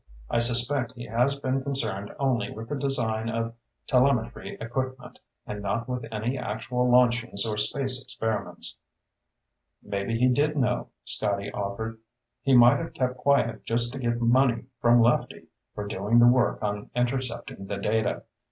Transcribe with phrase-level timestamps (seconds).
[0.31, 3.53] I suspect he has been concerned only with the design of
[3.85, 8.77] telemetry equipment and not with any actual launchings or space experiments."
[9.83, 11.99] "Maybe he did know," Scotty offered.
[12.41, 15.45] "He might have kept quiet just to get money from Lefty
[15.75, 18.23] for doing the work on intercepting the data.